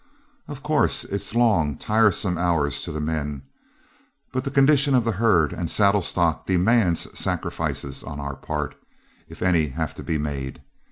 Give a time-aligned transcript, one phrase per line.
[0.47, 3.43] Of course, it's long, tiresome hours to the men;
[4.31, 8.73] but the condition of the herd and saddle stock demands sacrifices on our part,
[9.29, 10.63] if any have to be made.